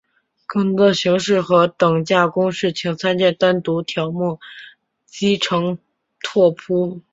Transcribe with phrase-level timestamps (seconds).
[0.47, 4.39] 更多的形式和等价公式请参见单独条目
[5.37, 5.79] 乘积
[6.23, 7.01] 拓扑。